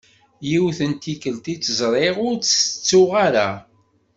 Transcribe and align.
Yiwet 0.49 0.79
n 0.89 0.91
tikelt 1.03 1.45
i 1.53 1.55
tt-ẓriɣ, 1.57 2.15
ur 2.27 2.35
tt-tettuɣ 2.37 3.11
ara. 3.25 3.49